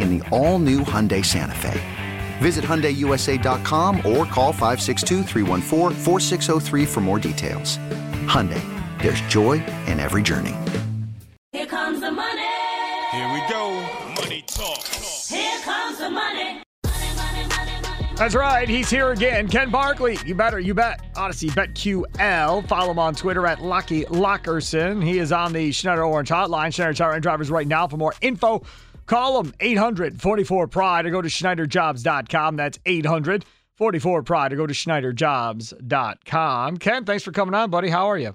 in 0.00 0.18
the 0.18 0.28
all 0.30 0.58
new 0.58 0.80
Hyundai 0.80 1.24
Santa 1.24 1.54
Fe. 1.54 1.80
Visit 2.38 2.64
HyundaiUSA.com 2.64 3.96
or 3.98 4.24
call 4.26 4.52
562 4.52 5.24
for 6.86 7.00
more 7.00 7.18
details. 7.18 7.78
Hyundai, 8.26 8.62
there's 9.02 9.20
joy 9.22 9.64
in 9.86 9.98
every 10.00 10.22
journey. 10.22 10.54
Here 11.52 11.66
comes 11.66 12.00
the 12.00 12.10
money. 12.10 12.42
Here 13.12 13.32
we 13.32 13.40
go. 13.48 13.80
Money 14.20 14.44
talk. 14.46 14.84
Here 14.84 15.58
comes 15.60 15.98
the 15.98 16.10
money. 16.10 16.62
That's 18.16 18.34
right. 18.34 18.66
He's 18.66 18.88
here 18.88 19.12
again. 19.12 19.46
Ken 19.46 19.68
Barkley. 19.68 20.16
You 20.24 20.34
better, 20.34 20.58
you 20.58 20.72
bet. 20.72 21.14
Audacy 21.14 21.50
BetQL. 21.50 22.66
Follow 22.66 22.90
him 22.90 22.98
on 22.98 23.14
Twitter 23.14 23.46
at 23.46 23.62
Lucky 23.62 24.04
Lockerson. 24.06 25.04
He 25.04 25.18
is 25.18 25.32
on 25.32 25.52
the 25.52 25.70
Schneider 25.70 26.02
Orange 26.02 26.30
Hotline. 26.30 26.72
Schneider 26.72 26.94
Tire 26.94 27.12
and 27.12 27.22
Drivers 27.22 27.50
right 27.50 27.66
now. 27.66 27.86
For 27.86 27.98
more 27.98 28.14
info, 28.22 28.62
call 29.06 29.42
them 29.42 29.54
844 29.60 30.68
Pride 30.68 31.06
or 31.06 31.10
go 31.10 31.22
to 31.22 31.28
SchneiderJobs.com. 31.28 32.56
That's 32.56 32.78
800 32.84 33.44
44 33.74 34.22
Pride 34.22 34.52
or 34.52 34.56
go 34.56 34.66
to 34.66 34.74
SchneiderJobs.com. 34.74 36.76
Ken, 36.78 37.04
thanks 37.04 37.24
for 37.24 37.32
coming 37.32 37.54
on, 37.54 37.70
buddy. 37.70 37.88
How 37.88 38.10
are 38.10 38.18
you? 38.18 38.34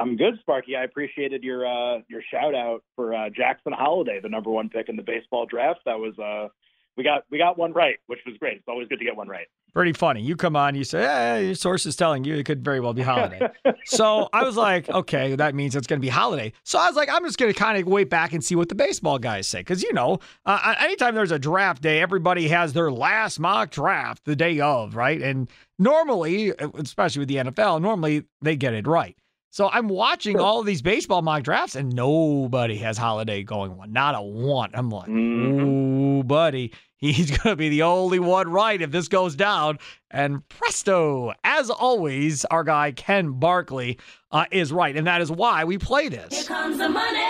I'm 0.00 0.16
good, 0.16 0.38
Sparky. 0.40 0.76
I 0.76 0.84
appreciated 0.84 1.42
your 1.42 1.66
uh, 1.66 1.98
your 2.08 2.22
shout 2.32 2.54
out 2.54 2.82
for 2.96 3.14
uh, 3.14 3.28
Jackson 3.28 3.72
Holliday, 3.72 4.18
the 4.22 4.30
number 4.30 4.50
one 4.50 4.70
pick 4.70 4.88
in 4.88 4.96
the 4.96 5.02
baseball 5.02 5.44
draft. 5.44 5.80
That 5.84 5.98
was 5.98 6.18
uh, 6.18 6.48
we 6.96 7.04
got 7.04 7.24
we 7.30 7.38
got 7.38 7.56
one 7.56 7.72
right, 7.72 7.96
which 8.06 8.20
was 8.26 8.36
great. 8.38 8.58
It's 8.58 8.68
always 8.68 8.88
good 8.88 8.98
to 8.98 9.04
get 9.04 9.16
one 9.16 9.28
right. 9.28 9.46
Pretty 9.72 9.92
funny. 9.92 10.20
You 10.20 10.36
come 10.36 10.56
on, 10.56 10.74
you 10.74 10.82
say, 10.82 11.00
hey, 11.02 11.46
your 11.46 11.54
source 11.54 11.86
is 11.86 11.94
telling 11.94 12.24
you 12.24 12.34
it 12.34 12.44
could 12.44 12.64
very 12.64 12.80
well 12.80 12.92
be 12.92 13.02
Holliday. 13.02 13.48
so 13.84 14.28
I 14.32 14.42
was 14.42 14.56
like, 14.56 14.88
okay, 14.88 15.36
that 15.36 15.54
means 15.54 15.76
it's 15.76 15.86
going 15.86 16.00
to 16.00 16.04
be 16.04 16.08
Holliday. 16.08 16.52
So 16.64 16.78
I 16.78 16.88
was 16.88 16.96
like, 16.96 17.08
I'm 17.08 17.24
just 17.24 17.38
going 17.38 17.52
to 17.52 17.58
kind 17.58 17.80
of 17.80 17.86
wait 17.86 18.10
back 18.10 18.32
and 18.32 18.44
see 18.44 18.56
what 18.56 18.68
the 18.68 18.74
baseball 18.74 19.20
guys 19.20 19.46
say. 19.46 19.60
Because, 19.60 19.82
you 19.82 19.92
know, 19.92 20.18
uh, 20.44 20.74
anytime 20.80 21.14
there's 21.14 21.30
a 21.30 21.38
draft 21.38 21.82
day, 21.82 22.00
everybody 22.00 22.48
has 22.48 22.72
their 22.72 22.90
last 22.90 23.38
mock 23.38 23.70
draft 23.70 24.24
the 24.24 24.34
day 24.34 24.58
of, 24.58 24.96
right? 24.96 25.22
And 25.22 25.48
normally, 25.78 26.52
especially 26.74 27.20
with 27.20 27.28
the 27.28 27.36
NFL, 27.36 27.80
normally 27.80 28.24
they 28.42 28.56
get 28.56 28.74
it 28.74 28.88
right. 28.88 29.16
So 29.50 29.68
I'm 29.68 29.88
watching 29.88 30.36
sure. 30.36 30.40
all 30.40 30.60
of 30.60 30.66
these 30.66 30.80
baseball 30.80 31.22
mock 31.22 31.42
drafts, 31.42 31.74
and 31.74 31.92
nobody 31.92 32.76
has 32.78 32.96
Holliday 32.96 33.42
going 33.42 33.76
one. 33.76 33.92
Not 33.92 34.14
a 34.14 34.22
one. 34.22 34.70
I'm 34.74 34.90
like, 34.90 35.08
mm-hmm. 35.08 36.20
oh, 36.20 36.22
buddy, 36.22 36.72
he's 36.96 37.30
going 37.36 37.52
to 37.52 37.56
be 37.56 37.68
the 37.68 37.82
only 37.82 38.20
one 38.20 38.48
right 38.48 38.80
if 38.80 38.92
this 38.92 39.08
goes 39.08 39.34
down. 39.34 39.78
And 40.10 40.48
presto, 40.48 41.32
as 41.42 41.68
always, 41.68 42.44
our 42.46 42.62
guy 42.62 42.92
Ken 42.92 43.32
Barkley 43.32 43.98
uh, 44.30 44.44
is 44.52 44.72
right, 44.72 44.96
and 44.96 45.06
that 45.08 45.20
is 45.20 45.32
why 45.32 45.64
we 45.64 45.78
play 45.78 46.08
this. 46.08 46.32
Here 46.32 46.44
comes 46.44 46.78
the 46.78 46.88
money. 46.88 47.26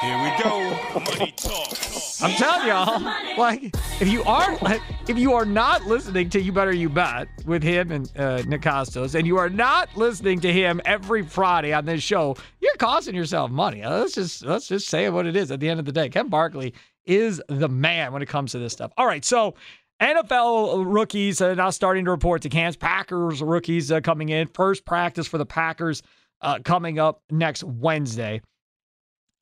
Here 0.00 0.18
we 0.18 0.42
go. 0.42 1.00
Money 1.00 1.32
talk. 1.36 2.01
I'm 2.22 2.30
telling 2.36 2.68
y'all, 2.68 3.00
like 3.36 3.74
if 4.00 4.06
you 4.06 4.22
aren't, 4.22 4.62
if 5.08 5.18
you 5.18 5.34
are 5.34 5.44
not 5.44 5.86
listening 5.86 6.30
to 6.30 6.40
You 6.40 6.52
Better 6.52 6.72
You 6.72 6.88
Bet 6.88 7.26
with 7.44 7.64
him 7.64 7.90
and 7.90 8.10
uh, 8.16 8.42
Nick 8.42 8.62
Kostos, 8.62 9.16
and 9.16 9.26
you 9.26 9.38
are 9.38 9.50
not 9.50 9.88
listening 9.96 10.38
to 10.40 10.52
him 10.52 10.80
every 10.84 11.22
Friday 11.22 11.72
on 11.72 11.84
this 11.84 12.02
show, 12.02 12.36
you're 12.60 12.76
costing 12.78 13.16
yourself 13.16 13.50
money. 13.50 13.82
Uh, 13.82 13.98
let's 13.98 14.14
just 14.14 14.44
let's 14.44 14.68
just 14.68 14.88
say 14.88 15.10
what 15.10 15.26
it 15.26 15.34
is. 15.34 15.50
At 15.50 15.58
the 15.58 15.68
end 15.68 15.80
of 15.80 15.86
the 15.86 15.92
day, 15.92 16.08
Ken 16.08 16.28
Barkley 16.28 16.74
is 17.04 17.42
the 17.48 17.68
man 17.68 18.12
when 18.12 18.22
it 18.22 18.28
comes 18.28 18.52
to 18.52 18.58
this 18.58 18.72
stuff. 18.72 18.92
All 18.96 19.06
right, 19.06 19.24
so. 19.24 19.54
NFL 20.00 20.92
rookies 20.92 21.40
uh, 21.40 21.54
now 21.54 21.70
starting 21.70 22.06
to 22.06 22.10
report 22.10 22.42
to 22.42 22.48
camps. 22.48 22.76
Packers 22.76 23.40
rookies 23.40 23.92
uh, 23.92 24.00
coming 24.00 24.30
in. 24.30 24.48
First 24.48 24.84
practice 24.84 25.28
for 25.28 25.38
the 25.38 25.46
Packers 25.46 26.02
uh, 26.40 26.58
coming 26.64 26.98
up 26.98 27.22
next 27.30 27.62
Wednesday. 27.62 28.42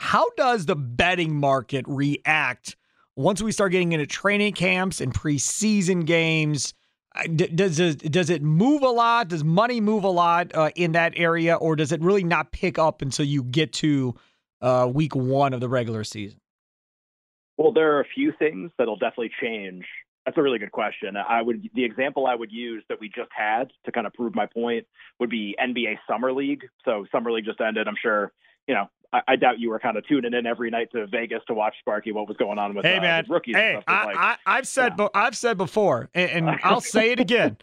How 0.00 0.30
does 0.34 0.64
the 0.64 0.74
betting 0.74 1.38
market 1.38 1.84
react 1.86 2.74
once 3.16 3.42
we 3.42 3.52
start 3.52 3.70
getting 3.70 3.92
into 3.92 4.06
training 4.06 4.54
camps 4.54 4.98
and 5.02 5.12
preseason 5.12 6.06
games? 6.06 6.72
Uh, 7.14 7.24
does 7.26 7.76
does 7.96 8.30
it 8.30 8.42
move 8.42 8.80
a 8.82 8.88
lot? 8.88 9.28
Does 9.28 9.44
money 9.44 9.78
move 9.78 10.04
a 10.04 10.08
lot 10.08 10.54
uh, 10.54 10.70
in 10.74 10.92
that 10.92 11.12
area, 11.16 11.54
or 11.54 11.76
does 11.76 11.92
it 11.92 12.00
really 12.00 12.24
not 12.24 12.50
pick 12.50 12.78
up 12.78 13.02
until 13.02 13.26
you 13.26 13.42
get 13.42 13.74
to 13.74 14.14
uh, 14.62 14.90
week 14.90 15.14
one 15.14 15.52
of 15.52 15.60
the 15.60 15.68
regular 15.68 16.02
season? 16.02 16.40
Well, 17.58 17.70
there 17.70 17.94
are 17.98 18.00
a 18.00 18.08
few 18.14 18.32
things 18.38 18.70
that'll 18.78 18.96
definitely 18.96 19.32
change. 19.38 19.84
That's 20.24 20.38
a 20.38 20.42
really 20.42 20.58
good 20.58 20.72
question. 20.72 21.14
I 21.14 21.42
would 21.42 21.68
the 21.74 21.84
example 21.84 22.26
I 22.26 22.36
would 22.36 22.50
use 22.50 22.82
that 22.88 23.00
we 23.00 23.10
just 23.10 23.30
had 23.36 23.70
to 23.84 23.92
kind 23.92 24.06
of 24.06 24.14
prove 24.14 24.34
my 24.34 24.46
point 24.46 24.86
would 25.18 25.28
be 25.28 25.54
NBA 25.62 25.98
Summer 26.08 26.32
League. 26.32 26.62
So 26.86 27.04
Summer 27.12 27.30
League 27.30 27.44
just 27.44 27.60
ended. 27.60 27.86
I'm 27.86 27.96
sure 28.00 28.32
you 28.66 28.74
know 28.74 28.88
I, 29.12 29.20
I, 29.28 29.36
doubt 29.36 29.58
you 29.58 29.70
were 29.70 29.78
kind 29.78 29.96
of 29.96 30.06
tuning 30.06 30.34
in 30.34 30.46
every 30.46 30.70
night 30.70 30.92
to 30.92 31.06
Vegas 31.06 31.40
to 31.48 31.54
watch 31.54 31.74
Sparky 31.80 32.12
what 32.12 32.28
was 32.28 32.36
going 32.36 32.58
on 32.58 32.74
with, 32.74 32.84
hey, 32.84 32.98
uh, 32.98 33.00
man. 33.00 33.24
Rookies. 33.28 33.56
Hey, 33.56 33.80
I, 33.86 34.36
have 34.46 34.66
said 34.66 34.94
yeah. 34.98 35.08
I've 35.14 35.36
said 35.36 35.56
before, 35.56 36.08
and, 36.14 36.48
and 36.48 36.60
I'll 36.64 36.80
say 36.80 37.10
it 37.10 37.20
again. 37.20 37.56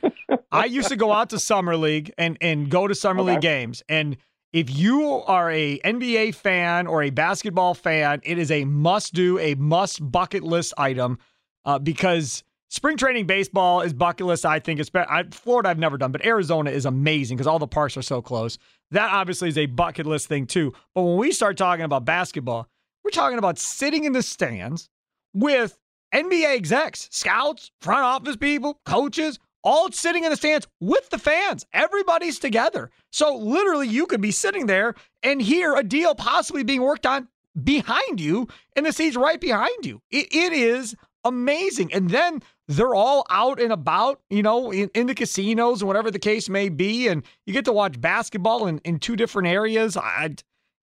I 0.52 0.66
used 0.66 0.90
to 0.90 0.96
go 0.96 1.12
out 1.12 1.30
to 1.30 1.40
summer 1.40 1.78
league 1.78 2.12
and 2.18 2.38
and 2.42 2.70
go 2.70 2.88
to 2.88 2.96
summer 2.96 3.22
okay. 3.22 3.34
league 3.34 3.42
games, 3.42 3.84
and 3.88 4.18
if 4.54 4.76
you 4.76 5.22
are 5.28 5.52
a 5.52 5.80
NBA 5.80 6.36
fan 6.36 6.88
or 6.88 7.04
a 7.04 7.10
basketball 7.10 7.74
fan, 7.74 8.22
it 8.24 8.38
is 8.38 8.50
a 8.50 8.66
must 8.66 9.14
do, 9.14 9.38
a 9.40 9.56
must 9.56 10.10
bucket 10.12 10.44
list 10.44 10.74
item, 10.78 11.20
uh, 11.66 11.80
because 11.80 12.44
Spring 12.70 12.98
training 12.98 13.26
baseball 13.26 13.82
is 13.82 13.94
bucket 13.94 14.26
list. 14.26 14.46
I 14.46 14.60
think 14.60 14.80
it's 14.80 14.92
I, 14.94 15.24
Florida. 15.32 15.70
I've 15.70 15.80
never 15.80 15.98
done, 15.98 16.12
but 16.12 16.26
Arizona 16.26 16.70
is 16.70 16.86
amazing 16.86 17.38
because 17.38 17.48
all 17.48 17.60
the 17.60 17.68
parks 17.68 17.96
are 17.96 18.02
so 18.02 18.22
close. 18.22 18.58
That 18.92 19.10
obviously 19.12 19.48
is 19.48 19.58
a 19.58 19.68
bucket 19.68 20.06
list 20.06 20.28
thing 20.28 20.48
too. 20.48 20.74
But 20.94 21.04
when 21.04 21.18
we 21.18 21.32
start 21.32 21.58
talking 21.58 21.86
about 21.86 22.04
basketball, 22.04 22.68
we're 23.04 23.12
talking 23.12 23.38
about 23.38 23.58
sitting 23.58 24.04
in 24.04 24.12
the 24.12 24.22
stands 24.22 24.90
with 25.34 25.78
NBA 26.14 26.56
execs, 26.56 27.08
scouts, 27.10 27.72
front 27.80 28.04
office 28.04 28.36
people, 28.36 28.82
coaches, 28.86 29.40
all 29.64 29.90
sitting 29.92 30.26
in 30.26 30.30
the 30.30 30.38
stands 30.38 30.68
with 30.82 31.10
the 31.10 31.18
fans. 31.18 31.66
Everybody's 31.74 32.38
together. 32.38 32.90
So 33.12 33.36
literally, 33.38 33.88
you 33.88 34.08
could 34.08 34.22
be 34.22 34.32
sitting 34.32 34.66
there 34.66 34.94
and 35.24 35.42
hear 35.42 35.76
a 35.76 35.84
deal 35.84 36.16
possibly 36.16 36.64
being 36.64 36.82
worked 36.82 37.06
on 37.06 37.30
behind 37.64 38.20
you, 38.22 38.48
and 38.76 38.86
the 38.86 38.92
seats 38.92 39.16
right 39.16 39.42
behind 39.42 39.86
you. 39.86 40.02
it, 40.12 40.28
it 40.32 40.54
is 40.54 40.96
amazing. 41.28 41.94
And 41.94 42.10
then 42.10 42.42
they're 42.68 42.96
all 42.96 43.26
out 43.30 43.62
and 43.62 43.72
about, 43.72 44.20
you 44.30 44.44
know, 44.44 44.72
in, 44.72 44.90
in 44.94 45.08
the 45.08 45.16
casinos 45.16 45.82
and 45.82 45.88
whatever 45.88 46.12
the 46.12 46.20
case 46.20 46.50
may 46.50 46.70
be. 46.70 47.08
And 47.08 47.24
you 47.46 47.54
get 47.54 47.66
to 47.66 47.74
watch 47.74 48.00
basketball 48.00 48.68
in, 48.68 48.80
in 48.80 49.00
two 49.00 49.16
different 49.16 49.48
areas. 49.48 49.96
I, 49.96 50.36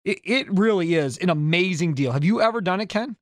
it, 0.04 0.20
it 0.24 0.50
really 0.50 0.94
is 0.94 1.18
an 1.18 1.30
amazing 1.30 1.94
deal. 1.94 2.12
Have 2.12 2.24
you 2.24 2.40
ever 2.40 2.60
done 2.60 2.80
it, 2.80 2.88
Ken? 2.88 3.16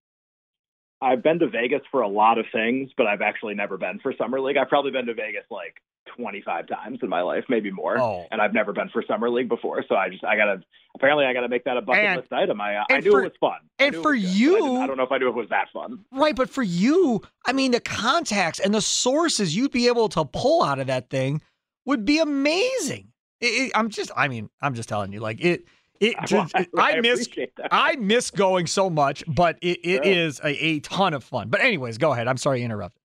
I've 1.01 1.23
been 1.23 1.41
to 1.41 1.49
Vegas 1.49 1.83
for 1.91 2.03
a 2.03 2.09
lot 2.09 2.39
of 2.39 2.47
things, 2.53 2.91
but 2.97 3.07
I've 3.07 3.23
actually 3.23 3.55
never 3.55 3.77
been 3.77 3.99
for 4.01 4.15
Summer 4.17 4.41
League. 4.41 4.57
I've 4.57 4.69
probably 4.69 4.93
been 4.93 5.07
to 5.07 5.15
Vegas 5.15 5.45
like 5.51 5.83
25 6.17 6.67
times 6.69 6.99
in 7.03 7.09
my 7.09 7.23
life, 7.23 7.45
maybe 7.49 7.71
more. 7.71 7.99
Oh. 7.99 8.27
And 8.31 8.41
I've 8.41 8.55
never 8.55 8.73
been 8.73 8.89
for 8.91 9.03
summer 9.07 9.31
league 9.31 9.49
before, 9.49 9.85
so 9.89 9.95
I 9.97 10.09
just 10.09 10.25
I 10.25 10.37
gotta 10.37 10.63
apparently 10.95 11.25
I 11.27 11.33
gotta 11.33 11.49
make 11.49 11.65
that 11.65 11.77
a 11.77 11.83
bucket 11.83 12.05
And- 12.05 12.21
list 12.21 12.33
item. 12.33 12.61
I 12.61 12.77
uh, 12.77 12.85
I 12.91 13.01
knew 13.01 13.11
for- 13.11 13.21
it 13.21 13.25
was 13.25 13.33
fun. 13.41 13.59
And 13.79 13.95
for 13.97 14.15
good, 14.15 14.23
but 14.23 14.29
I, 14.29 14.33
you- 14.33 14.77
I 14.77 14.87
don't 14.87 14.97
know 14.97 15.03
if 15.05 15.13
I 15.13 15.19
knew 15.19 15.29
it 15.29 15.35
was 15.35 15.49
that 15.51 15.69
fun. 15.73 16.05
Right, 16.13 16.35
but 16.37 16.51
for 16.51 16.63
you, 16.63 17.23
I 17.47 17.53
mean, 17.53 17.71
the 17.73 17.81
contacts 17.81 18.61
and 18.61 18.75
the 18.75 18.81
sources 18.81 19.57
you'd 19.57 19.73
be 19.73 19.87
able 19.89 20.09
to 20.11 20.25
pull 20.25 20.63
out 20.63 20.79
of 20.79 20.87
that 20.89 21.11
thing 21.11 21.41
would 21.87 22.05
be 22.05 22.19
amazing. 22.19 23.09
It, 23.41 23.47
it- 23.47 23.73
I'm 23.75 23.89
just, 23.89 24.11
I 24.17 24.29
mean, 24.29 24.51
I'm 24.61 24.75
just 24.75 24.89
telling 24.89 25.13
you, 25.13 25.21
like 25.21 25.41
it. 25.45 25.65
It 26.01 26.17
just, 26.27 26.53
I, 26.57 26.67
I 26.77 27.01
miss. 27.01 27.29
I 27.71 27.95
miss 27.95 28.33
going 28.33 28.67
so 28.67 28.91
much, 28.91 29.23
but 29.29 29.57
it, 29.63 29.79
it 29.85 30.05
is 30.05 30.41
a, 30.43 30.49
a 30.49 30.81
ton 30.81 31.15
of 31.15 31.23
fun. 31.23 31.49
But 31.49 31.61
anyways, 31.61 31.97
go 31.99 32.13
ahead. 32.13 32.27
I'm 32.27 32.37
sorry 32.39 32.59
to 32.59 32.65
interrupt. 32.65 32.99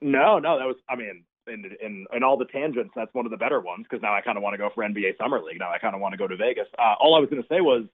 No, 0.00 0.38
no, 0.38 0.58
that 0.58 0.66
was. 0.66 0.76
I 0.88 0.96
mean, 0.96 1.24
in 1.46 1.64
in, 1.80 2.06
in 2.14 2.22
all 2.22 2.36
the 2.36 2.46
tangents, 2.46 2.92
that's 2.94 3.12
one 3.14 3.24
of 3.26 3.30
the 3.30 3.36
better 3.36 3.60
ones 3.60 3.86
because 3.88 4.02
now 4.02 4.14
I 4.14 4.20
kind 4.20 4.36
of 4.36 4.42
want 4.42 4.54
to 4.54 4.58
go 4.58 4.70
for 4.74 4.84
NBA 4.84 5.18
Summer 5.18 5.40
League. 5.40 5.58
Now 5.58 5.70
I 5.70 5.78
kind 5.78 5.94
of 5.94 6.00
want 6.00 6.12
to 6.12 6.18
go 6.18 6.26
to 6.26 6.36
Vegas. 6.36 6.66
Uh, 6.78 6.94
all 7.00 7.14
I 7.14 7.20
was 7.20 7.28
going 7.30 7.42
to 7.42 7.48
say 7.48 7.60
was, 7.60 7.84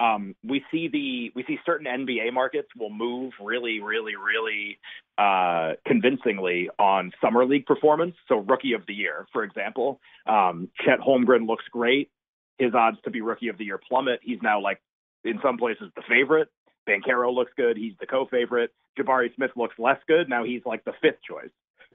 um, 0.00 0.34
we 0.44 0.64
see 0.70 0.88
the 0.88 1.32
we 1.34 1.44
see 1.44 1.58
certain 1.66 1.86
NBA 1.86 2.32
markets 2.32 2.68
will 2.76 2.90
move 2.90 3.32
really, 3.40 3.80
really, 3.80 4.14
really 4.16 4.78
uh, 5.18 5.72
convincingly 5.86 6.70
on 6.78 7.12
Summer 7.20 7.44
League 7.44 7.66
performance. 7.66 8.14
So 8.28 8.38
Rookie 8.38 8.74
of 8.74 8.86
the 8.86 8.94
Year, 8.94 9.26
for 9.32 9.42
example, 9.42 10.00
um, 10.26 10.68
Chet 10.84 11.00
Holmgren 11.00 11.46
looks 11.46 11.64
great. 11.70 12.10
His 12.58 12.74
odds 12.74 12.98
to 13.04 13.10
be 13.10 13.20
Rookie 13.20 13.48
of 13.48 13.58
the 13.58 13.64
Year 13.64 13.78
plummet. 13.88 14.20
He's 14.22 14.40
now 14.42 14.60
like 14.60 14.80
in 15.24 15.40
some 15.42 15.58
places 15.58 15.90
the 15.96 16.02
favorite. 16.08 16.48
Banchero 16.88 17.34
looks 17.34 17.52
good. 17.56 17.76
He's 17.76 17.92
the 18.00 18.06
co-favorite. 18.06 18.72
Jabari 18.98 19.34
Smith 19.34 19.50
looks 19.56 19.74
less 19.78 19.98
good. 20.08 20.28
Now 20.28 20.44
he's 20.44 20.62
like 20.64 20.84
the 20.84 20.94
fifth 21.02 21.18
choice. 21.28 21.50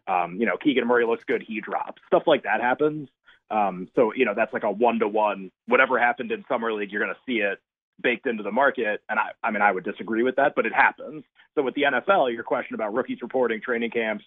Um, 0.08 0.38
you 0.40 0.46
know, 0.46 0.58
Keegan 0.58 0.88
Murray 0.88 1.06
looks 1.06 1.24
good. 1.26 1.44
He 1.46 1.62
drops. 1.62 2.02
Stuff 2.08 2.24
like 2.28 2.44
that 2.44 2.62
happens. 2.62 3.10
Um, 3.50 3.88
so, 3.96 4.14
you 4.14 4.26
know, 4.26 4.34
that's 4.36 4.54
like 4.54 4.64
a 4.64 4.72
one 4.72 5.00
to 5.00 5.08
one. 5.08 5.52
Whatever 5.68 6.00
happened 6.00 6.32
in 6.32 6.44
Summer 6.48 6.74
League, 6.74 6.92
you're 6.92 7.04
going 7.04 7.14
to 7.14 7.32
see 7.32 7.40
it 7.40 7.60
baked 8.02 8.26
into 8.26 8.44
the 8.44 8.52
market. 8.52 9.02
And 9.10 9.20
I, 9.20 9.32
I 9.44 9.52
mean, 9.52 9.62
I 9.62 9.72
would 9.72 9.84
disagree 9.84 10.24
with 10.24 10.36
that, 10.38 10.54
but 10.56 10.66
it 10.66 10.74
happens. 10.74 11.24
So 11.56 11.62
with 11.62 11.76
the 11.76 11.84
NFL, 11.84 12.34
your 12.34 12.44
question 12.44 12.74
about 12.76 12.94
rookies 12.94 13.20
reporting 13.22 13.62
training 13.62 13.92
camps, 13.92 14.26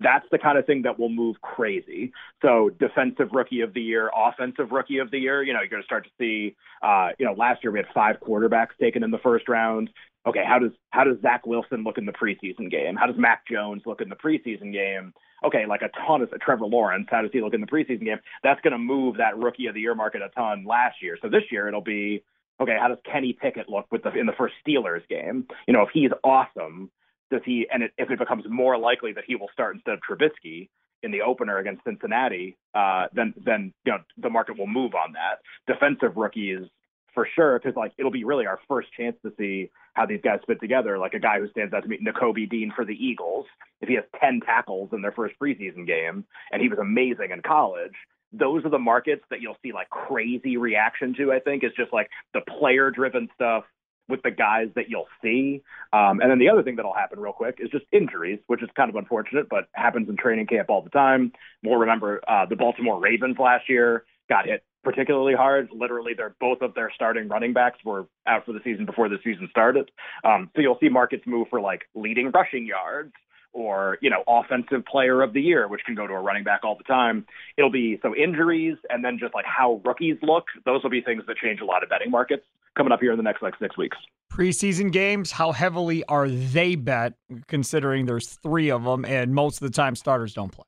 that's 0.00 0.24
the 0.30 0.38
kind 0.38 0.56
of 0.56 0.64
thing 0.64 0.82
that 0.82 0.98
will 0.98 1.10
move 1.10 1.40
crazy. 1.42 2.12
So 2.40 2.70
defensive 2.70 3.28
rookie 3.32 3.60
of 3.60 3.74
the 3.74 3.82
year, 3.82 4.10
offensive 4.16 4.72
rookie 4.72 4.98
of 4.98 5.10
the 5.10 5.18
year, 5.18 5.42
you 5.42 5.52
know, 5.52 5.60
you're 5.60 5.68
going 5.68 5.82
to 5.82 5.86
start 5.86 6.04
to 6.04 6.10
see, 6.18 6.56
uh, 6.82 7.10
you 7.18 7.26
know, 7.26 7.34
last 7.34 7.62
year 7.62 7.70
we 7.70 7.80
had 7.80 7.86
five 7.92 8.16
quarterbacks 8.20 8.76
taken 8.80 9.02
in 9.02 9.10
the 9.10 9.18
first 9.18 9.48
round. 9.48 9.90
Okay, 10.26 10.44
how 10.46 10.58
does 10.58 10.72
how 10.90 11.04
does 11.04 11.16
Zach 11.22 11.46
Wilson 11.46 11.82
look 11.82 11.96
in 11.96 12.04
the 12.04 12.12
preseason 12.12 12.70
game? 12.70 12.94
How 12.96 13.06
does 13.06 13.16
Mac 13.16 13.46
Jones 13.50 13.82
look 13.86 14.02
in 14.02 14.10
the 14.10 14.16
preseason 14.16 14.72
game? 14.72 15.14
Okay, 15.44 15.64
like 15.66 15.80
a 15.80 15.88
ton 16.06 16.20
of 16.20 16.30
Trevor 16.40 16.66
Lawrence, 16.66 17.06
how 17.10 17.22
does 17.22 17.30
he 17.32 17.40
look 17.40 17.54
in 17.54 17.62
the 17.62 17.66
preseason 17.66 18.04
game? 18.04 18.18
That's 18.42 18.60
going 18.60 18.72
to 18.72 18.78
move 18.78 19.16
that 19.16 19.38
rookie 19.38 19.66
of 19.66 19.74
the 19.74 19.80
year 19.80 19.94
market 19.94 20.20
a 20.20 20.28
ton 20.28 20.66
last 20.66 20.96
year. 21.00 21.16
So 21.22 21.30
this 21.30 21.44
year 21.50 21.68
it'll 21.68 21.80
be 21.80 22.22
okay. 22.60 22.76
How 22.78 22.88
does 22.88 22.98
Kenny 23.10 23.32
Pickett 23.32 23.70
look 23.70 23.86
with 23.90 24.02
the 24.02 24.12
in 24.12 24.26
the 24.26 24.34
first 24.36 24.54
Steelers 24.66 25.06
game? 25.08 25.46
You 25.66 25.72
know, 25.72 25.82
if 25.82 25.88
he's 25.94 26.10
awesome, 26.22 26.90
does 27.30 27.40
he 27.46 27.66
and 27.72 27.84
it, 27.84 27.92
if 27.96 28.10
it 28.10 28.18
becomes 28.18 28.44
more 28.46 28.76
likely 28.76 29.14
that 29.14 29.24
he 29.26 29.36
will 29.36 29.48
start 29.54 29.74
instead 29.74 29.94
of 29.94 30.00
Trubisky 30.00 30.68
in 31.02 31.12
the 31.12 31.22
opener 31.22 31.56
against 31.56 31.82
Cincinnati, 31.84 32.58
uh, 32.74 33.06
then 33.14 33.32
then 33.42 33.72
you 33.86 33.92
know 33.92 33.98
the 34.18 34.28
market 34.28 34.58
will 34.58 34.66
move 34.66 34.92
on 34.94 35.14
that. 35.14 35.38
Defensive 35.66 36.18
rookies 36.18 36.66
for 37.14 37.26
sure, 37.34 37.58
because 37.58 37.76
like 37.76 37.92
it'll 37.98 38.10
be 38.10 38.24
really 38.24 38.46
our 38.46 38.58
first 38.68 38.88
chance 38.96 39.16
to 39.24 39.32
see 39.38 39.70
how 39.94 40.06
these 40.06 40.20
guys 40.22 40.40
fit 40.46 40.60
together. 40.60 40.98
Like 40.98 41.14
a 41.14 41.18
guy 41.18 41.38
who 41.40 41.48
stands 41.48 41.74
out 41.74 41.82
to 41.82 41.88
me, 41.88 41.98
Nakobe 41.98 42.48
Dean 42.48 42.72
for 42.74 42.84
the 42.84 42.94
Eagles, 42.94 43.46
if 43.80 43.88
he 43.88 43.94
has 43.94 44.04
ten 44.20 44.40
tackles 44.44 44.90
in 44.92 45.02
their 45.02 45.12
first 45.12 45.34
preseason 45.40 45.86
game, 45.86 46.24
and 46.52 46.62
he 46.62 46.68
was 46.68 46.78
amazing 46.78 47.30
in 47.32 47.42
college. 47.42 47.94
Those 48.32 48.64
are 48.64 48.70
the 48.70 48.78
markets 48.78 49.24
that 49.30 49.40
you'll 49.40 49.56
see 49.62 49.72
like 49.72 49.90
crazy 49.90 50.56
reaction 50.56 51.14
to. 51.18 51.32
I 51.32 51.40
think 51.40 51.64
is 51.64 51.72
just 51.76 51.92
like 51.92 52.08
the 52.32 52.40
player 52.40 52.90
driven 52.90 53.28
stuff 53.34 53.64
with 54.10 54.22
the 54.22 54.30
guys 54.30 54.68
that 54.74 54.90
you'll 54.90 55.06
see. 55.22 55.62
Um, 55.92 56.20
and 56.20 56.30
then 56.30 56.38
the 56.38 56.48
other 56.48 56.62
thing 56.62 56.76
that'll 56.76 56.92
happen 56.92 57.20
real 57.20 57.32
quick 57.32 57.58
is 57.60 57.70
just 57.70 57.84
injuries, 57.92 58.40
which 58.48 58.62
is 58.62 58.68
kind 58.76 58.90
of 58.90 58.96
unfortunate, 58.96 59.48
but 59.48 59.68
happens 59.72 60.08
in 60.08 60.16
training 60.16 60.48
camp 60.48 60.68
all 60.68 60.82
the 60.82 60.90
time. 60.90 61.32
We'll 61.62 61.78
remember 61.78 62.20
uh, 62.26 62.46
the 62.46 62.56
Baltimore 62.56 63.00
Ravens 63.00 63.36
last 63.38 63.68
year 63.68 64.04
got 64.30 64.46
hit 64.46 64.64
particularly 64.82 65.34
hard. 65.34 65.68
Literally, 65.72 66.12
they're 66.16 66.34
both 66.40 66.62
of 66.62 66.74
their 66.74 66.90
starting 66.94 67.28
running 67.28 67.52
backs 67.52 67.78
were 67.84 68.06
out 68.26 68.46
for 68.46 68.52
the 68.52 68.60
season 68.64 68.86
before 68.86 69.08
the 69.08 69.18
season 69.22 69.48
started. 69.50 69.90
Um, 70.24 70.50
so 70.54 70.62
you'll 70.62 70.78
see 70.80 70.88
markets 70.88 71.24
move 71.26 71.48
for 71.50 71.60
like 71.60 71.82
leading 71.94 72.30
rushing 72.30 72.66
yards 72.66 73.12
or 73.52 73.98
you 74.00 74.08
know 74.08 74.22
offensive 74.28 74.84
player 74.86 75.22
of 75.22 75.32
the 75.32 75.40
year, 75.40 75.68
which 75.68 75.82
can 75.84 75.94
go 75.94 76.06
to 76.06 76.14
a 76.14 76.20
running 76.20 76.44
back 76.44 76.60
all 76.62 76.76
the 76.76 76.84
time. 76.84 77.26
It'll 77.56 77.70
be 77.70 77.98
so 78.02 78.14
injuries 78.14 78.76
and 78.88 79.04
then 79.04 79.18
just 79.18 79.34
like 79.34 79.44
how 79.44 79.82
rookies 79.84 80.16
look. 80.22 80.44
Those 80.64 80.82
will 80.82 80.90
be 80.90 81.02
things 81.02 81.24
that 81.26 81.36
change 81.36 81.60
a 81.60 81.64
lot 81.64 81.82
of 81.82 81.88
betting 81.88 82.10
markets 82.10 82.44
coming 82.76 82.92
up 82.92 83.00
here 83.00 83.10
in 83.10 83.16
the 83.16 83.24
next 83.24 83.42
like 83.42 83.54
six 83.60 83.76
weeks. 83.76 83.96
Preseason 84.32 84.92
games, 84.92 85.32
how 85.32 85.50
heavily 85.50 86.04
are 86.04 86.28
they 86.28 86.76
bet, 86.76 87.14
considering 87.48 88.06
there's 88.06 88.28
three 88.28 88.70
of 88.70 88.84
them 88.84 89.04
and 89.04 89.34
most 89.34 89.60
of 89.60 89.68
the 89.68 89.74
time 89.74 89.96
starters 89.96 90.34
don't 90.34 90.52
play? 90.52 90.64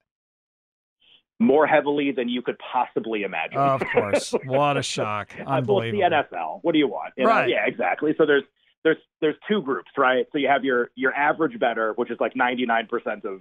More 1.42 1.66
heavily 1.66 2.12
than 2.12 2.28
you 2.28 2.42
could 2.42 2.56
possibly 2.58 3.22
imagine. 3.22 3.58
Of 3.58 3.82
course. 3.92 4.34
What 4.44 4.76
a 4.76 4.82
shock. 4.82 5.34
Uh, 5.42 5.60
well, 5.66 5.80
it's 5.80 5.92
the 5.92 6.00
NFL. 6.00 6.60
What 6.62 6.72
do 6.72 6.78
you 6.78 6.86
want? 6.86 7.12
You 7.16 7.24
know? 7.24 7.30
Right. 7.30 7.48
Yeah, 7.48 7.66
exactly. 7.66 8.14
So 8.16 8.24
there's 8.24 8.44
there's 8.84 8.96
there's 9.20 9.36
two 9.48 9.62
groups, 9.62 9.90
right? 9.96 10.26
So 10.32 10.38
you 10.38 10.48
have 10.48 10.64
your 10.64 10.90
your 10.94 11.12
average 11.14 11.58
better, 11.58 11.92
which 11.94 12.10
is 12.10 12.18
like 12.20 12.34
99% 12.34 12.88
of 13.24 13.40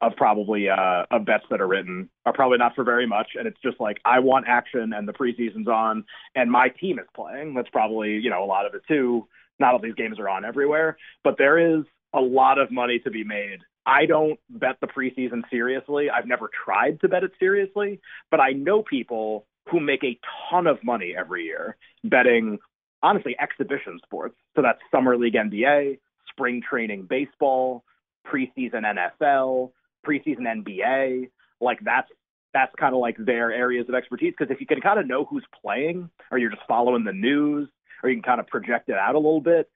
of 0.00 0.16
probably 0.16 0.68
uh, 0.68 1.04
of 1.10 1.24
bets 1.24 1.44
that 1.50 1.60
are 1.60 1.66
written 1.68 2.08
are 2.26 2.32
probably 2.32 2.58
not 2.58 2.74
for 2.74 2.84
very 2.84 3.06
much, 3.06 3.28
and 3.36 3.46
it's 3.46 3.60
just 3.62 3.80
like 3.80 3.98
I 4.04 4.20
want 4.20 4.46
action, 4.48 4.92
and 4.92 5.06
the 5.06 5.12
preseason's 5.12 5.68
on, 5.68 6.04
and 6.34 6.50
my 6.50 6.68
team 6.68 6.98
is 6.98 7.06
playing. 7.14 7.54
That's 7.54 7.68
probably 7.70 8.12
you 8.12 8.30
know 8.30 8.44
a 8.44 8.46
lot 8.46 8.66
of 8.66 8.74
it 8.74 8.82
too. 8.88 9.26
Not 9.58 9.74
all 9.74 9.80
these 9.80 9.94
games 9.94 10.18
are 10.18 10.28
on 10.28 10.44
everywhere, 10.44 10.96
but 11.22 11.36
there 11.36 11.58
is 11.58 11.84
a 12.14 12.20
lot 12.20 12.58
of 12.58 12.70
money 12.70 12.98
to 13.00 13.10
be 13.10 13.24
made. 13.24 13.58
I 13.86 14.06
don't 14.06 14.38
bet 14.48 14.76
the 14.80 14.86
preseason 14.86 15.42
seriously. 15.50 16.10
I've 16.10 16.26
never 16.26 16.50
tried 16.64 17.00
to 17.00 17.08
bet 17.08 17.24
it 17.24 17.32
seriously, 17.38 18.00
but 18.30 18.40
I 18.40 18.50
know 18.50 18.82
people 18.82 19.46
who 19.70 19.80
make 19.80 20.04
a 20.04 20.18
ton 20.50 20.66
of 20.66 20.82
money 20.84 21.14
every 21.16 21.44
year 21.44 21.76
betting 22.04 22.58
honestly 23.02 23.36
exhibition 23.40 23.98
sports. 24.04 24.36
So 24.54 24.62
that's 24.62 24.78
summer 24.90 25.16
league 25.16 25.34
NBA, 25.34 25.98
spring 26.28 26.62
training 26.68 27.06
baseball, 27.08 27.84
preseason 28.26 28.84
NFL, 28.84 29.70
preseason 30.06 30.42
NBA. 30.42 31.30
Like 31.60 31.78
that's 31.82 32.08
that's 32.52 32.74
kind 32.78 32.94
of 32.94 33.00
like 33.00 33.16
their 33.18 33.52
areas 33.52 33.88
of 33.88 33.94
expertise 33.94 34.34
because 34.36 34.52
if 34.52 34.60
you 34.60 34.66
can 34.66 34.80
kind 34.80 34.98
of 34.98 35.06
know 35.06 35.24
who's 35.24 35.44
playing 35.62 36.10
or 36.30 36.38
you're 36.38 36.50
just 36.50 36.62
following 36.66 37.04
the 37.04 37.12
news 37.12 37.68
or 38.02 38.10
you 38.10 38.16
can 38.16 38.22
kind 38.22 38.40
of 38.40 38.46
project 38.48 38.88
it 38.88 38.96
out 38.96 39.14
a 39.14 39.18
little 39.18 39.40
bit, 39.40 39.70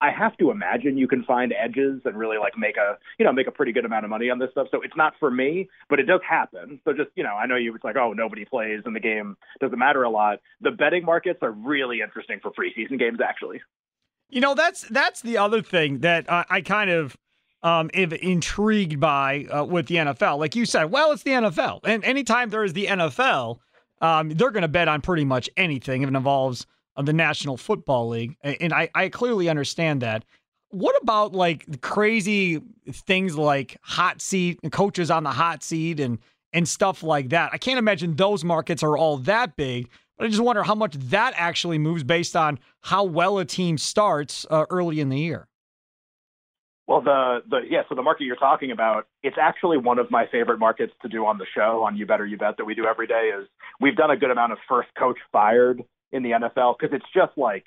I, 0.00 0.10
have 0.10 0.36
to 0.38 0.50
imagine 0.50 0.96
you 0.96 1.08
can 1.08 1.24
find 1.24 1.52
edges 1.52 2.00
and 2.04 2.16
really 2.16 2.38
like 2.38 2.56
make 2.56 2.76
a 2.76 2.98
you 3.18 3.24
know 3.24 3.32
make 3.32 3.46
a 3.46 3.50
pretty 3.50 3.72
good 3.72 3.84
amount 3.84 4.04
of 4.04 4.10
money 4.10 4.30
on 4.30 4.38
this 4.38 4.50
stuff. 4.52 4.68
So 4.70 4.80
it's 4.82 4.96
not 4.96 5.14
for 5.18 5.30
me, 5.30 5.68
but 5.88 6.00
it 6.00 6.04
does 6.04 6.20
happen. 6.28 6.80
So 6.84 6.92
just 6.92 7.10
you 7.14 7.22
know, 7.22 7.34
I 7.34 7.46
know 7.46 7.56
you 7.56 7.74
it's 7.74 7.84
like 7.84 7.96
oh 7.96 8.12
nobody 8.12 8.44
plays 8.44 8.82
and 8.84 8.94
the 8.94 9.00
game 9.00 9.36
doesn't 9.60 9.78
matter 9.78 10.02
a 10.02 10.10
lot. 10.10 10.40
The 10.60 10.70
betting 10.70 11.04
markets 11.04 11.40
are 11.42 11.50
really 11.52 12.00
interesting 12.00 12.40
for 12.40 12.50
preseason 12.50 12.98
games 12.98 13.18
actually. 13.22 13.60
You 14.28 14.40
know, 14.40 14.54
that's 14.54 14.82
that's 14.88 15.22
the 15.22 15.38
other 15.38 15.62
thing 15.62 16.00
that 16.00 16.30
I, 16.30 16.44
I 16.48 16.60
kind 16.60 16.90
of 16.90 17.16
um, 17.62 17.90
am 17.94 18.12
intrigued 18.12 19.00
by 19.00 19.44
uh, 19.44 19.64
with 19.64 19.86
the 19.86 19.96
NFL. 19.96 20.38
Like 20.38 20.56
you 20.56 20.66
said, 20.66 20.84
well, 20.84 21.12
it's 21.12 21.22
the 21.22 21.32
NFL, 21.32 21.80
and 21.84 22.04
anytime 22.04 22.50
there 22.50 22.64
is 22.64 22.72
the 22.72 22.86
NFL, 22.86 23.58
um, 24.00 24.30
they're 24.30 24.50
going 24.50 24.62
to 24.62 24.68
bet 24.68 24.88
on 24.88 25.00
pretty 25.00 25.24
much 25.24 25.48
anything 25.56 26.02
if 26.02 26.08
it 26.08 26.14
involves 26.14 26.66
uh, 26.96 27.02
the 27.02 27.12
National 27.12 27.56
Football 27.56 28.08
League, 28.08 28.36
and 28.42 28.72
I, 28.72 28.88
I 28.94 29.08
clearly 29.08 29.48
understand 29.48 30.02
that. 30.02 30.24
What 30.70 31.00
about 31.00 31.32
like 31.32 31.80
crazy 31.80 32.60
things 32.90 33.36
like 33.36 33.76
hot 33.82 34.20
seat 34.20 34.58
coaches 34.72 35.10
on 35.10 35.22
the 35.22 35.30
hot 35.30 35.62
seat 35.62 36.00
and 36.00 36.18
and 36.52 36.68
stuff 36.68 37.02
like 37.02 37.30
that? 37.30 37.50
I 37.52 37.58
can't 37.58 37.78
imagine 37.78 38.16
those 38.16 38.44
markets 38.44 38.82
are 38.82 38.96
all 38.96 39.18
that 39.18 39.56
big. 39.56 39.88
But 40.18 40.26
I 40.26 40.28
just 40.28 40.42
wonder 40.42 40.62
how 40.62 40.74
much 40.74 40.94
that 40.94 41.34
actually 41.36 41.78
moves 41.78 42.02
based 42.02 42.36
on 42.36 42.58
how 42.80 43.04
well 43.04 43.38
a 43.38 43.44
team 43.44 43.76
starts 43.76 44.46
uh, 44.50 44.64
early 44.70 45.00
in 45.00 45.10
the 45.10 45.18
year. 45.18 45.46
Well, 46.86 47.00
the 47.00 47.42
the 47.48 47.60
yeah, 47.68 47.82
so 47.88 47.94
the 47.94 48.02
market 48.02 48.24
you're 48.24 48.36
talking 48.36 48.70
about, 48.70 49.08
it's 49.22 49.36
actually 49.40 49.76
one 49.76 49.98
of 49.98 50.10
my 50.10 50.26
favorite 50.30 50.58
markets 50.58 50.92
to 51.02 51.08
do 51.08 51.26
on 51.26 51.36
the 51.36 51.46
show 51.52 51.82
on 51.82 51.96
You 51.96 52.06
Better 52.06 52.24
You 52.24 52.38
Bet 52.38 52.56
that 52.58 52.64
we 52.64 52.74
do 52.74 52.86
every 52.86 53.08
day. 53.08 53.32
Is 53.36 53.48
we've 53.80 53.96
done 53.96 54.10
a 54.10 54.16
good 54.16 54.30
amount 54.30 54.52
of 54.52 54.58
first 54.68 54.88
coach 54.96 55.18
fired 55.32 55.82
in 56.12 56.22
the 56.22 56.30
NFL 56.30 56.76
because 56.78 56.94
it's 56.94 57.06
just 57.14 57.36
like 57.36 57.64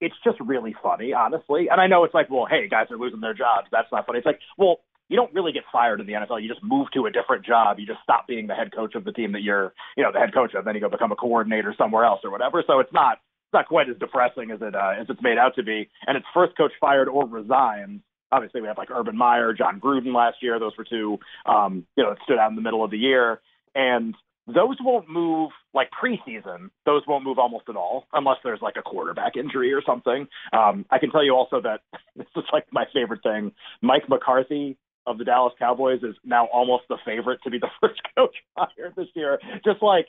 it's 0.00 0.14
just 0.22 0.38
really 0.40 0.74
funny, 0.80 1.12
honestly. 1.12 1.68
And 1.70 1.80
I 1.80 1.88
know 1.88 2.04
it's 2.04 2.14
like, 2.14 2.30
well, 2.30 2.46
hey, 2.48 2.68
guys 2.68 2.86
are 2.90 2.96
losing 2.96 3.20
their 3.20 3.34
jobs. 3.34 3.66
That's 3.72 3.88
not 3.90 4.06
funny. 4.06 4.18
It's 4.18 4.26
like, 4.26 4.38
well, 4.56 4.76
you 5.08 5.16
don't 5.16 5.34
really 5.34 5.52
get 5.52 5.64
fired 5.72 6.00
in 6.00 6.06
the 6.06 6.12
NFL. 6.12 6.40
You 6.40 6.48
just 6.48 6.62
move 6.62 6.86
to 6.94 7.06
a 7.06 7.10
different 7.10 7.44
job. 7.44 7.78
You 7.80 7.86
just 7.86 8.00
stop 8.02 8.28
being 8.28 8.46
the 8.46 8.54
head 8.54 8.72
coach 8.72 8.94
of 8.94 9.04
the 9.04 9.12
team 9.12 9.32
that 9.32 9.42
you're, 9.42 9.72
you 9.96 10.04
know, 10.04 10.12
the 10.12 10.20
head 10.20 10.32
coach 10.32 10.54
of. 10.54 10.64
Then 10.64 10.74
you 10.74 10.80
go 10.80 10.88
become 10.88 11.10
a 11.10 11.16
coordinator 11.16 11.74
somewhere 11.76 12.04
else 12.04 12.20
or 12.22 12.30
whatever. 12.30 12.62
So 12.66 12.78
it's 12.78 12.92
not 12.92 13.14
it's 13.14 13.54
not 13.54 13.66
quite 13.66 13.88
as 13.88 13.96
depressing 13.98 14.50
as 14.50 14.60
it 14.62 14.74
uh, 14.74 15.00
as 15.00 15.06
it's 15.08 15.22
made 15.22 15.38
out 15.38 15.56
to 15.56 15.62
be. 15.62 15.88
And 16.06 16.16
it's 16.16 16.26
first 16.32 16.56
coach 16.56 16.72
fired 16.80 17.08
or 17.08 17.26
resigns 17.26 18.02
Obviously, 18.30 18.60
we 18.60 18.66
have 18.68 18.78
like 18.78 18.90
Urban 18.90 19.16
Meyer, 19.16 19.54
Jon 19.54 19.80
Gruden 19.80 20.14
last 20.14 20.42
year. 20.42 20.58
Those 20.58 20.76
were 20.76 20.84
two, 20.84 21.18
um, 21.46 21.86
you 21.96 22.04
know, 22.04 22.10
that 22.10 22.18
stood 22.24 22.38
out 22.38 22.50
in 22.50 22.56
the 22.56 22.62
middle 22.62 22.84
of 22.84 22.90
the 22.90 22.98
year. 22.98 23.40
And 23.74 24.14
those 24.48 24.76
won't 24.80 25.08
move 25.08 25.50
like 25.74 25.90
preseason. 25.90 26.70
Those 26.86 27.02
won't 27.06 27.24
move 27.24 27.38
almost 27.38 27.68
at 27.68 27.76
all 27.76 28.06
unless 28.12 28.38
there's 28.42 28.62
like 28.62 28.76
a 28.78 28.82
quarterback 28.82 29.36
injury 29.36 29.72
or 29.72 29.82
something. 29.84 30.26
Um, 30.52 30.86
I 30.90 30.98
can 30.98 31.10
tell 31.10 31.24
you 31.24 31.34
also 31.34 31.60
that 31.60 31.80
this 32.16 32.26
is 32.34 32.44
like 32.52 32.64
my 32.72 32.84
favorite 32.92 33.22
thing. 33.22 33.52
Mike 33.82 34.08
McCarthy 34.08 34.78
of 35.06 35.18
the 35.18 35.24
Dallas 35.24 35.52
Cowboys 35.58 36.02
is 36.02 36.16
now 36.24 36.46
almost 36.46 36.84
the 36.88 36.96
favorite 37.04 37.40
to 37.44 37.50
be 37.50 37.58
the 37.58 37.68
first 37.80 38.00
coach 38.16 38.36
hired 38.56 38.94
this 38.96 39.08
year. 39.14 39.38
Just 39.64 39.82
like 39.82 40.06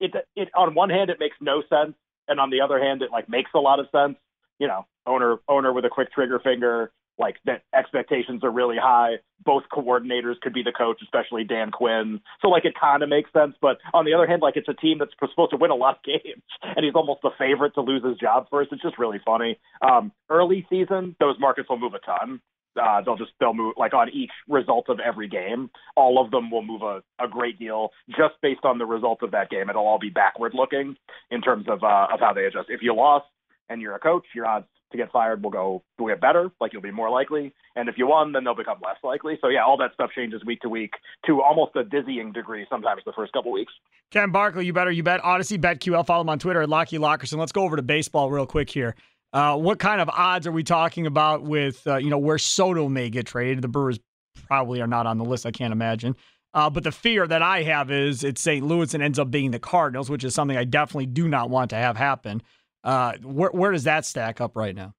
it, 0.00 0.12
it 0.36 0.48
on 0.54 0.74
one 0.74 0.90
hand 0.90 1.10
it 1.10 1.18
makes 1.18 1.36
no 1.40 1.62
sense, 1.62 1.94
and 2.28 2.38
on 2.38 2.50
the 2.50 2.60
other 2.60 2.80
hand 2.80 3.02
it 3.02 3.10
like 3.10 3.28
makes 3.28 3.50
a 3.54 3.58
lot 3.58 3.80
of 3.80 3.86
sense. 3.92 4.16
You 4.58 4.68
know, 4.68 4.86
owner 5.06 5.38
owner 5.48 5.72
with 5.72 5.84
a 5.84 5.88
quick 5.88 6.12
trigger 6.12 6.38
finger, 6.38 6.92
like 7.22 7.36
that 7.46 7.62
expectations 7.74 8.44
are 8.44 8.50
really 8.50 8.76
high. 8.76 9.14
Both 9.44 9.64
coordinators 9.72 10.40
could 10.42 10.52
be 10.52 10.62
the 10.62 10.72
coach, 10.72 11.00
especially 11.02 11.44
Dan 11.44 11.70
Quinn. 11.70 12.20
So 12.42 12.48
like 12.48 12.64
it 12.64 12.74
kind 12.78 13.02
of 13.02 13.08
makes 13.08 13.32
sense. 13.32 13.54
But 13.62 13.78
on 13.94 14.04
the 14.04 14.12
other 14.12 14.26
hand, 14.26 14.42
like 14.42 14.56
it's 14.56 14.68
a 14.68 14.74
team 14.74 14.98
that's 14.98 15.12
supposed 15.12 15.52
to 15.52 15.56
win 15.56 15.70
a 15.70 15.74
lot 15.74 15.98
of 15.98 16.02
games, 16.04 16.42
and 16.62 16.84
he's 16.84 16.94
almost 16.94 17.22
the 17.22 17.30
favorite 17.38 17.74
to 17.74 17.80
lose 17.80 18.04
his 18.04 18.18
job 18.18 18.48
first. 18.50 18.72
It's 18.72 18.82
just 18.82 18.98
really 18.98 19.20
funny. 19.24 19.58
Um, 19.80 20.12
early 20.28 20.66
season, 20.68 21.16
those 21.20 21.36
markets 21.38 21.68
will 21.70 21.78
move 21.78 21.94
a 21.94 22.00
ton. 22.00 22.40
Uh, 22.80 23.02
they'll 23.02 23.16
just 23.16 23.32
they'll 23.38 23.54
move 23.54 23.74
like 23.76 23.94
on 23.94 24.08
each 24.10 24.30
result 24.48 24.88
of 24.88 24.98
every 24.98 25.28
game. 25.28 25.70
All 25.96 26.22
of 26.22 26.30
them 26.30 26.50
will 26.50 26.62
move 26.62 26.82
a, 26.82 27.02
a 27.22 27.28
great 27.28 27.58
deal 27.58 27.90
just 28.10 28.34
based 28.42 28.64
on 28.64 28.78
the 28.78 28.86
result 28.86 29.22
of 29.22 29.32
that 29.32 29.50
game. 29.50 29.68
It'll 29.70 29.86
all 29.86 29.98
be 29.98 30.10
backward 30.10 30.52
looking 30.54 30.96
in 31.30 31.42
terms 31.42 31.66
of 31.68 31.84
uh, 31.84 32.06
of 32.12 32.20
how 32.20 32.32
they 32.34 32.44
adjust. 32.46 32.68
If 32.70 32.80
you 32.82 32.94
lost 32.94 33.26
and 33.68 33.80
you're 33.80 33.94
a 33.94 34.00
coach, 34.00 34.24
your 34.34 34.46
odds 34.46 34.66
to 34.92 34.98
get 34.98 35.10
fired 35.10 35.42
will 35.42 35.50
go 35.50 35.82
will 35.98 36.08
get 36.08 36.20
better, 36.20 36.50
like 36.60 36.72
you'll 36.72 36.82
be 36.82 36.90
more 36.90 37.10
likely. 37.10 37.52
And 37.76 37.88
if 37.88 37.96
you 37.98 38.06
won, 38.06 38.32
then 38.32 38.44
they'll 38.44 38.54
become 38.54 38.78
less 38.82 38.96
likely. 39.02 39.38
So 39.40 39.48
yeah, 39.48 39.64
all 39.64 39.76
that 39.78 39.92
stuff 39.94 40.10
changes 40.14 40.44
week 40.44 40.60
to 40.60 40.68
week 40.68 40.92
to 41.26 41.42
almost 41.42 41.74
a 41.76 41.84
dizzying 41.84 42.32
degree 42.32 42.66
sometimes 42.70 43.02
the 43.04 43.12
first 43.12 43.32
couple 43.32 43.52
weeks. 43.52 43.72
Ken 44.10 44.30
Barkley, 44.30 44.66
you 44.66 44.72
better 44.72 44.90
you 44.90 45.02
bet 45.02 45.20
Audacy 45.22 45.58
BetQL. 45.58 46.06
Follow 46.06 46.22
him 46.22 46.28
on 46.28 46.38
Twitter 46.38 46.62
at 46.62 46.68
Lockie 46.68 46.98
Lockerson. 46.98 47.38
Let's 47.38 47.52
go 47.52 47.62
over 47.62 47.76
to 47.76 47.82
baseball 47.82 48.30
real 48.30 48.46
quick 48.46 48.70
here. 48.70 48.94
Uh, 49.32 49.56
what 49.56 49.78
kind 49.78 50.00
of 50.00 50.10
odds 50.10 50.46
are 50.46 50.52
we 50.52 50.62
talking 50.62 51.06
about 51.06 51.42
with 51.42 51.86
uh, 51.86 51.96
you 51.96 52.10
know 52.10 52.18
where 52.18 52.38
Soto 52.38 52.88
may 52.88 53.10
get 53.10 53.26
traded? 53.26 53.62
The 53.62 53.68
Brewers 53.68 53.98
probably 54.46 54.80
are 54.80 54.86
not 54.86 55.06
on 55.06 55.18
the 55.18 55.24
list. 55.24 55.46
I 55.46 55.50
can't 55.50 55.72
imagine. 55.72 56.16
Uh, 56.54 56.68
but 56.68 56.84
the 56.84 56.92
fear 56.92 57.26
that 57.26 57.40
I 57.40 57.62
have 57.62 57.90
is 57.90 58.24
it's 58.24 58.40
St. 58.40 58.64
Louis 58.64 58.92
and 58.92 59.02
ends 59.02 59.18
up 59.18 59.30
being 59.30 59.52
the 59.52 59.58
Cardinals, 59.58 60.10
which 60.10 60.22
is 60.22 60.34
something 60.34 60.56
I 60.56 60.64
definitely 60.64 61.06
do 61.06 61.26
not 61.28 61.48
want 61.48 61.70
to 61.70 61.76
have 61.76 61.96
happen. 61.96 62.42
Uh, 62.84 63.12
where, 63.22 63.50
where 63.50 63.72
does 63.72 63.84
that 63.84 64.04
stack 64.04 64.40
up 64.40 64.56
right 64.56 64.74
now? 64.74 64.94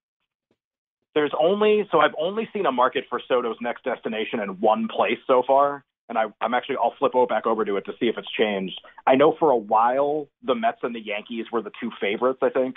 There's 1.15 1.33
only 1.39 1.87
so 1.91 1.99
I've 1.99 2.15
only 2.19 2.49
seen 2.53 2.65
a 2.65 2.71
market 2.71 3.05
for 3.09 3.21
Soto's 3.27 3.57
next 3.61 3.83
destination 3.83 4.39
in 4.39 4.59
one 4.59 4.87
place 4.87 5.19
so 5.27 5.43
far, 5.45 5.85
and 6.09 6.17
I, 6.17 6.25
I'm 6.41 6.55
actually 6.55 6.77
I'll 6.77 6.95
flip 6.97 7.11
back 7.29 7.45
over 7.45 7.63
to 7.65 7.77
it 7.77 7.85
to 7.85 7.91
see 7.99 8.07
if 8.07 8.17
it's 8.17 8.31
changed. 8.31 8.79
I 9.05 9.15
know 9.15 9.35
for 9.37 9.51
a 9.51 9.57
while 9.57 10.27
the 10.43 10.55
Mets 10.55 10.79
and 10.81 10.95
the 10.95 10.99
Yankees 10.99 11.45
were 11.51 11.61
the 11.61 11.71
two 11.79 11.91
favorites. 12.01 12.39
I 12.41 12.49
think, 12.49 12.75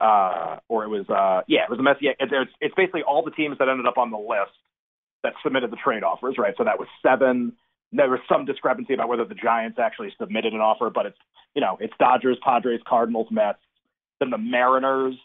uh, 0.00 0.58
or 0.68 0.84
it 0.84 0.88
was 0.88 1.08
uh, 1.08 1.44
yeah, 1.48 1.64
it 1.64 1.70
was 1.70 1.78
the 1.78 1.82
Mets. 1.82 2.00
Yeah, 2.02 2.12
it's, 2.20 2.52
it's 2.60 2.74
basically 2.74 3.02
all 3.02 3.22
the 3.24 3.30
teams 3.30 3.56
that 3.58 3.70
ended 3.70 3.86
up 3.86 3.96
on 3.96 4.10
the 4.10 4.18
list 4.18 4.52
that 5.22 5.32
submitted 5.42 5.70
the 5.70 5.78
trade 5.82 6.02
offers, 6.02 6.36
right? 6.36 6.54
So 6.58 6.64
that 6.64 6.78
was 6.78 6.88
seven. 7.02 7.54
There 7.90 8.10
was 8.10 8.20
some 8.28 8.44
discrepancy 8.44 8.92
about 8.92 9.08
whether 9.08 9.24
the 9.24 9.34
Giants 9.34 9.78
actually 9.78 10.12
submitted 10.20 10.52
an 10.52 10.60
offer, 10.60 10.90
but 10.90 11.06
it's 11.06 11.18
you 11.54 11.62
know 11.62 11.78
it's 11.80 11.94
Dodgers, 11.98 12.36
Padres, 12.44 12.80
Cardinals, 12.86 13.28
Mets, 13.30 13.60
then 14.20 14.30
the 14.30 14.38
Mariners, 14.38 15.16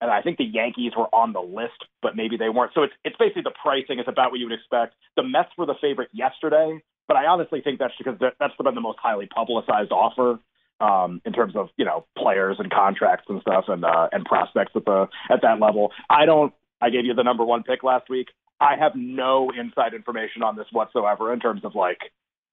and 0.00 0.10
I 0.10 0.22
think 0.22 0.38
the 0.38 0.44
Yankees 0.44 0.92
were 0.96 1.08
on 1.14 1.32
the 1.32 1.40
list, 1.40 1.84
but 2.02 2.16
maybe 2.16 2.36
they 2.36 2.48
weren't. 2.48 2.72
So 2.74 2.82
it's 2.82 2.94
it's 3.04 3.16
basically 3.16 3.42
the 3.42 3.54
pricing 3.62 3.98
is 3.98 4.06
about 4.06 4.30
what 4.30 4.40
you 4.40 4.46
would 4.46 4.58
expect. 4.58 4.94
The 5.16 5.22
Mets 5.22 5.50
were 5.56 5.66
the 5.66 5.74
favorite 5.80 6.10
yesterday, 6.12 6.82
but 7.08 7.16
I 7.16 7.26
honestly 7.26 7.60
think 7.62 7.78
that's 7.78 7.94
because 7.98 8.18
that's 8.20 8.54
been 8.62 8.74
the 8.74 8.80
most 8.80 8.98
highly 9.00 9.26
publicized 9.26 9.92
offer 9.92 10.38
um, 10.80 11.20
in 11.24 11.32
terms 11.32 11.54
of 11.56 11.68
you 11.76 11.84
know 11.84 12.06
players 12.16 12.56
and 12.58 12.70
contracts 12.70 13.26
and 13.28 13.40
stuff 13.40 13.64
and 13.68 13.84
uh, 13.84 14.08
and 14.12 14.24
prospects 14.24 14.72
at 14.74 14.84
the 14.84 15.06
at 15.30 15.42
that 15.42 15.60
level. 15.60 15.92
I 16.10 16.26
don't. 16.26 16.52
I 16.80 16.90
gave 16.90 17.06
you 17.06 17.14
the 17.14 17.24
number 17.24 17.44
one 17.44 17.62
pick 17.62 17.82
last 17.82 18.10
week. 18.10 18.28
I 18.60 18.76
have 18.78 18.92
no 18.94 19.50
inside 19.50 19.94
information 19.94 20.42
on 20.42 20.56
this 20.56 20.66
whatsoever 20.70 21.32
in 21.32 21.40
terms 21.40 21.64
of 21.64 21.74
like 21.74 21.98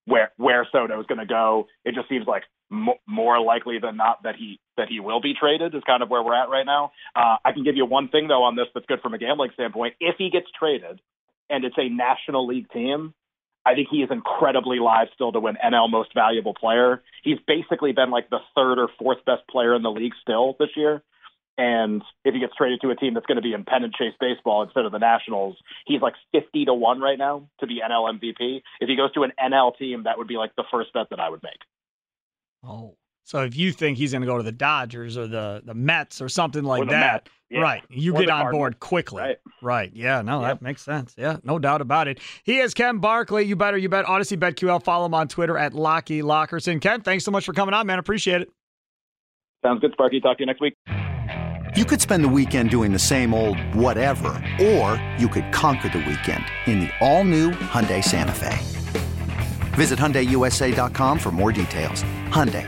where 0.06 0.32
where 0.38 0.68
Soto 0.72 1.00
is 1.00 1.06
going 1.08 1.20
to 1.20 1.26
go. 1.26 1.68
It 1.86 1.96
just 1.96 2.10
seems 2.10 2.28
like 2.28 2.44
m- 2.72 3.00
more 3.08 3.40
likely 3.40 3.80
than 3.80 3.98
not 3.98 4.24
that 4.24 4.36
he 4.36 4.60
that 4.78 4.88
he 4.90 5.00
will 5.00 5.22
be 5.22 5.34
traded 5.34 5.76
is 5.76 5.84
kind 5.86 6.04
of 6.04 6.10
where 6.10 6.24
we're 6.24 6.36
at 6.36 6.50
right 6.50 6.66
now. 6.66 6.92
Uh, 7.16 7.38
I 7.44 7.52
can 7.52 7.64
give 7.64 7.76
you 7.76 7.86
one 7.86 8.10
thing 8.10 8.28
though 8.28 8.44
on 8.44 8.56
this 8.56 8.68
that's 8.74 8.86
good 8.86 9.02
from 9.02 9.14
a 9.14 9.18
gambling 9.18 9.52
standpoint. 9.54 9.96
If 10.00 10.16
he 10.18 10.30
gets 10.30 10.48
traded 10.58 11.00
and 11.50 11.66
it's 11.66 11.78
a 11.78 11.90
National 11.90 12.48
League 12.48 12.70
team, 12.72 13.14
I 13.66 13.76
think 13.76 13.88
he 13.90 13.98
is 13.98 14.10
incredibly 14.12 14.80
live 14.80 15.08
still 15.14 15.32
to 15.32 15.40
win 15.40 15.56
NL 15.64 15.90
Most 15.90 16.14
Valuable 16.14 16.54
Player. 16.54 17.02
He's 17.24 17.38
basically 17.48 17.94
been 17.94 18.10
like 18.10 18.30
the 18.30 18.40
third 18.56 18.78
or 18.78 18.90
fourth 19.00 19.24
best 19.26 19.48
player 19.50 19.74
in 19.74 19.84
the 19.84 19.92
league 19.92 20.14
still 20.22 20.56
this 20.60 20.70
year. 20.76 21.02
And 21.58 22.02
if 22.26 22.34
he 22.34 22.40
gets 22.40 22.56
traded 22.56 22.82
to 22.82 22.90
a 22.90 22.96
team 22.96 23.14
that's 23.14 23.28
going 23.28 23.36
to 23.36 23.42
be 23.42 23.54
in 23.54 23.64
pennant 23.64 23.94
chase 23.94 24.16
baseball 24.20 24.64
instead 24.64 24.86
of 24.86 24.92
the 24.92 24.98
Nationals, 24.98 25.56
he's 25.86 26.02
like 26.02 26.16
50 26.32 26.66
to 26.66 26.74
1 26.74 27.00
right 27.00 27.18
now 27.18 27.48
to 27.60 27.68
be 27.68 27.80
NL 27.80 28.12
MVP. 28.20 28.64
If 28.82 28.90
he 28.90 28.96
goes 28.96 29.14
to 29.14 29.24
an 29.24 29.32
NL 29.40 29.78
team, 29.78 30.04
that 30.04 30.18
would 30.18 30.28
be 30.28 30.38
like 30.38 30.56
the 30.56 30.64
first 30.72 30.92
bet 30.94 31.08
that 31.12 31.20
I 31.20 31.30
would 31.30 31.44
make. 31.44 31.60
Oh. 32.64 32.96
So 33.26 33.44
if 33.44 33.56
you 33.56 33.72
think 33.72 33.98
he's 33.98 34.12
going 34.12 34.22
to 34.22 34.28
go 34.28 34.38
to 34.38 34.44
the 34.44 34.52
Dodgers 34.52 35.18
or 35.18 35.28
the, 35.28 35.62
the 35.64 35.74
Mets 35.74 36.22
or 36.22 36.28
something 36.28 36.64
like 36.64 36.82
Or 36.82 36.86
the 36.86 36.92
that, 36.92 37.14
Mets, 37.26 37.32
yeah. 37.50 37.60
right, 37.62 37.84
you 37.90 38.14
Or 38.16 38.20
get 38.20 38.30
on 38.30 38.42
Cardinals, 38.42 38.60
board 38.60 38.80
quickly. 38.80 39.22
right. 39.22 39.38
Right. 39.62 39.92
Yeah, 39.94 40.22
no, 40.22 40.42
Yep. 40.42 40.50
that 40.60 40.62
makes 40.62 40.82
sense. 40.82 41.14
Yeah, 41.18 41.38
no 41.44 41.58
doubt 41.58 41.80
about 41.80 42.10
it. 42.10 42.20
He 42.44 42.60
is 42.60 42.74
Ken 42.74 42.98
Barkley. 42.98 43.44
You 43.46 43.56
better, 43.56 43.78
you 43.78 43.88
bet. 43.88 44.06
Audacy 44.06 44.38
BetQL. 44.38 44.84
Follow 44.84 45.06
him 45.06 45.14
on 45.14 45.30
Twitter 45.30 45.58
at 45.58 45.74
Lockie 45.74 46.22
Lockerson. 46.22 46.82
Ken, 46.82 47.02
thanks 47.02 47.24
so 47.24 47.32
much 47.32 47.46
for 47.46 47.54
coming 47.54 47.74
on, 47.74 47.88
man. 47.88 47.98
Appreciate 47.98 48.42
it. 48.42 48.50
Sounds 49.64 49.80
good, 49.80 49.94
Sparky. 49.94 50.20
Talk 50.20 50.38
to 50.38 50.42
you 50.44 50.48
next 50.48 50.60
week. 50.60 50.74
You 51.78 51.86
could 51.86 52.02
spend 52.02 52.24
the 52.24 52.30
weekend 52.30 52.70
doing 52.70 52.92
the 52.92 53.00
same 53.00 53.34
old 53.34 53.58
whatever, 53.74 54.30
or 54.62 55.02
you 55.18 55.28
could 55.30 55.52
conquer 55.54 55.88
the 55.90 56.00
weekend 56.00 56.44
in 56.68 56.82
the 56.82 56.90
all-new 57.00 57.52
Hyundai 57.52 58.04
Santa 58.04 58.34
Fe. 58.34 58.58
Visit 59.76 59.98
HyundaiUSA.com 59.98 61.18
for 61.18 61.32
more 61.32 61.52
details. 61.52 62.04
Hyundai, 62.28 62.68